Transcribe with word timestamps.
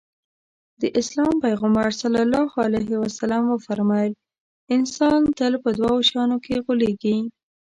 د 0.81 0.83
اسلام 0.99 1.33
پيغمبر 1.45 1.87
ص 1.99 2.01
وفرمايل 3.51 4.13
انسان 4.77 5.19
تل 5.37 5.53
په 5.63 5.69
دوو 5.77 5.93
شيانو 6.09 6.37
کې 6.45 6.55
غولېږي. 6.65 7.17